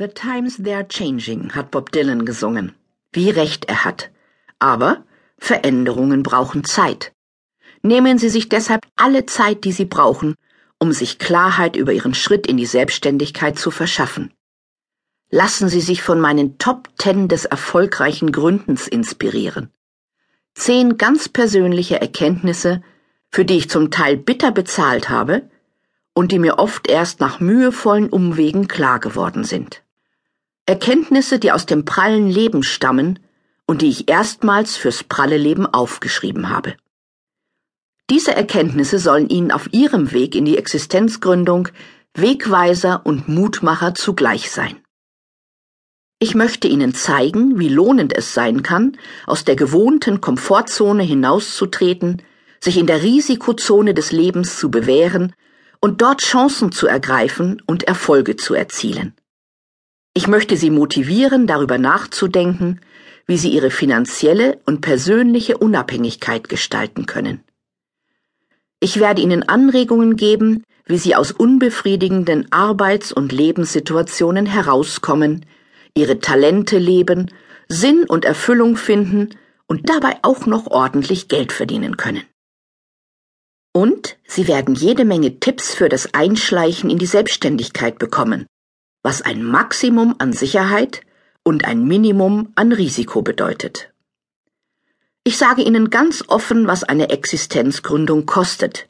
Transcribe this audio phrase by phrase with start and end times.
[0.00, 2.72] The times they're changing, hat Bob Dylan gesungen.
[3.12, 4.10] Wie recht er hat.
[4.60, 5.04] Aber
[5.38, 7.10] Veränderungen brauchen Zeit.
[7.82, 10.36] Nehmen Sie sich deshalb alle Zeit, die Sie brauchen,
[10.78, 14.32] um sich Klarheit über Ihren Schritt in die Selbstständigkeit zu verschaffen.
[15.30, 19.72] Lassen Sie sich von meinen Top Ten des erfolgreichen Gründens inspirieren.
[20.54, 22.82] Zehn ganz persönliche Erkenntnisse,
[23.32, 25.50] für die ich zum Teil bitter bezahlt habe
[26.14, 29.82] und die mir oft erst nach mühevollen Umwegen klar geworden sind.
[30.68, 33.18] Erkenntnisse, die aus dem prallen Leben stammen
[33.66, 36.76] und die ich erstmals fürs pralle Leben aufgeschrieben habe.
[38.10, 41.68] Diese Erkenntnisse sollen Ihnen auf Ihrem Weg in die Existenzgründung
[42.12, 44.76] Wegweiser und Mutmacher zugleich sein.
[46.18, 52.20] Ich möchte Ihnen zeigen, wie lohnend es sein kann, aus der gewohnten Komfortzone hinauszutreten,
[52.60, 55.32] sich in der Risikozone des Lebens zu bewähren
[55.80, 59.14] und dort Chancen zu ergreifen und Erfolge zu erzielen.
[60.18, 62.80] Ich möchte Sie motivieren, darüber nachzudenken,
[63.28, 67.44] wie Sie Ihre finanzielle und persönliche Unabhängigkeit gestalten können.
[68.80, 75.46] Ich werde Ihnen Anregungen geben, wie Sie aus unbefriedigenden Arbeits- und Lebenssituationen herauskommen,
[75.94, 77.30] Ihre Talente leben,
[77.68, 79.36] Sinn und Erfüllung finden
[79.68, 82.24] und dabei auch noch ordentlich Geld verdienen können.
[83.72, 88.46] Und Sie werden jede Menge Tipps für das Einschleichen in die Selbstständigkeit bekommen
[89.08, 91.00] was ein Maximum an Sicherheit
[91.42, 93.90] und ein Minimum an Risiko bedeutet.
[95.24, 98.86] Ich sage Ihnen ganz offen, was eine Existenzgründung kostet.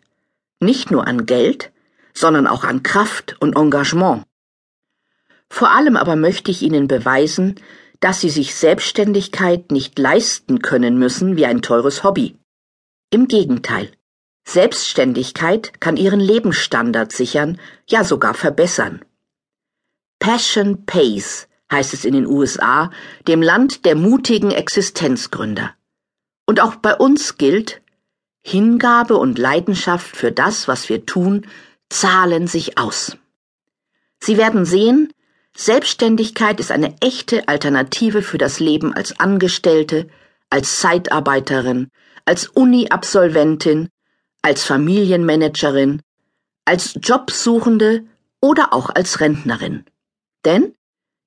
[0.58, 1.70] Nicht nur an Geld,
[2.14, 4.24] sondern auch an Kraft und Engagement.
[5.48, 7.54] Vor allem aber möchte ich Ihnen beweisen,
[8.00, 12.36] dass Sie sich Selbstständigkeit nicht leisten können müssen wie ein teures Hobby.
[13.10, 13.92] Im Gegenteil.
[14.44, 19.04] Selbstständigkeit kann Ihren Lebensstandard sichern, ja sogar verbessern.
[20.18, 22.90] Passion Pays heißt es in den USA,
[23.26, 25.74] dem Land der mutigen Existenzgründer.
[26.46, 27.82] Und auch bei uns gilt,
[28.42, 31.46] Hingabe und Leidenschaft für das, was wir tun,
[31.90, 33.16] zahlen sich aus.
[34.20, 35.12] Sie werden sehen,
[35.56, 40.08] Selbstständigkeit ist eine echte Alternative für das Leben als Angestellte,
[40.50, 41.90] als Zeitarbeiterin,
[42.24, 43.88] als Uni-Absolventin,
[44.40, 46.00] als Familienmanagerin,
[46.64, 48.04] als Jobsuchende
[48.40, 49.84] oder auch als Rentnerin.
[50.44, 50.74] Denn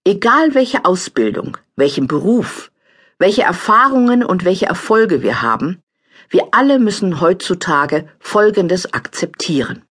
[0.06, 2.72] egal welche Ausbildung, welchen Beruf,
[3.18, 5.82] welche Erfahrungen und welche Erfolge wir haben,
[6.30, 9.84] wir alle müssen heutzutage Folgendes akzeptieren.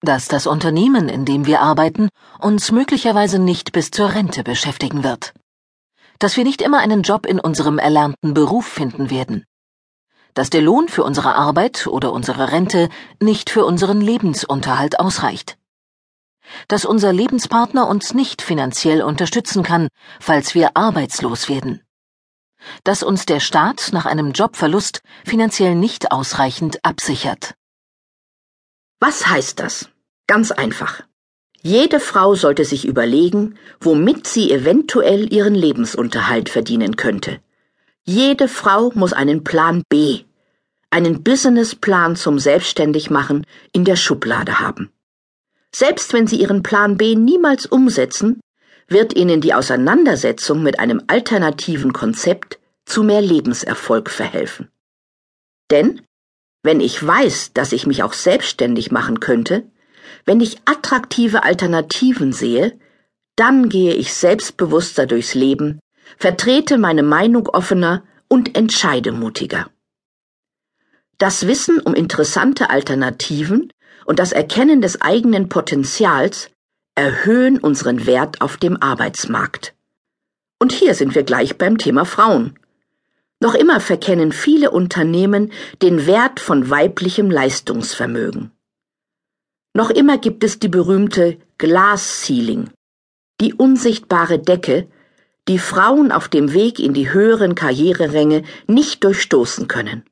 [0.00, 2.08] Dass das Unternehmen, in dem wir arbeiten,
[2.38, 5.34] uns möglicherweise nicht bis zur Rente beschäftigen wird.
[6.18, 9.44] Dass wir nicht immer einen Job in unserem erlernten Beruf finden werden.
[10.34, 12.88] Dass der Lohn für unsere Arbeit oder unsere Rente
[13.20, 15.58] nicht für unseren Lebensunterhalt ausreicht
[16.68, 19.88] dass unser Lebenspartner uns nicht finanziell unterstützen kann,
[20.20, 21.82] falls wir arbeitslos werden,
[22.84, 27.54] dass uns der Staat nach einem Jobverlust finanziell nicht ausreichend absichert.
[29.00, 29.90] Was heißt das?
[30.26, 31.02] Ganz einfach.
[31.62, 37.40] Jede Frau sollte sich überlegen, womit sie eventuell ihren Lebensunterhalt verdienen könnte.
[38.04, 40.24] Jede Frau muss einen Plan B,
[40.90, 44.90] einen Businessplan zum Selbstständigmachen in der Schublade haben.
[45.74, 48.40] Selbst wenn Sie Ihren Plan B niemals umsetzen,
[48.88, 54.70] wird Ihnen die Auseinandersetzung mit einem alternativen Konzept zu mehr Lebenserfolg verhelfen.
[55.70, 56.00] Denn
[56.62, 59.70] wenn ich weiß, dass ich mich auch selbstständig machen könnte,
[60.24, 62.78] wenn ich attraktive Alternativen sehe,
[63.36, 65.80] dann gehe ich selbstbewusster durchs Leben,
[66.16, 69.70] vertrete meine Meinung offener und entscheide mutiger.
[71.18, 73.72] Das Wissen um interessante Alternativen
[74.08, 76.48] und das Erkennen des eigenen Potenzials
[76.94, 79.74] erhöhen unseren Wert auf dem Arbeitsmarkt.
[80.58, 82.58] Und hier sind wir gleich beim Thema Frauen.
[83.38, 85.52] Noch immer verkennen viele Unternehmen
[85.82, 88.50] den Wert von weiblichem Leistungsvermögen.
[89.74, 92.70] Noch immer gibt es die berühmte Glass Ceiling,
[93.42, 94.88] die unsichtbare Decke,
[95.48, 100.07] die Frauen auf dem Weg in die höheren Karriereränge nicht durchstoßen können.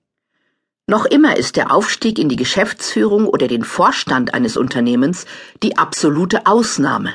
[0.88, 5.26] Noch immer ist der Aufstieg in die Geschäftsführung oder den Vorstand eines Unternehmens
[5.64, 7.14] die absolute Ausnahme.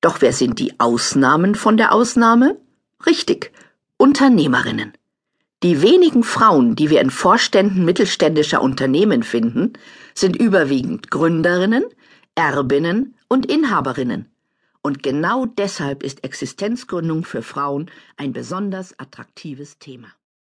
[0.00, 2.56] Doch wer sind die Ausnahmen von der Ausnahme?
[3.04, 3.52] Richtig,
[3.98, 4.94] Unternehmerinnen.
[5.62, 9.74] Die wenigen Frauen, die wir in Vorständen mittelständischer Unternehmen finden,
[10.14, 11.84] sind überwiegend Gründerinnen,
[12.36, 14.30] Erbinnen und Inhaberinnen.
[14.80, 20.08] Und genau deshalb ist Existenzgründung für Frauen ein besonders attraktives Thema.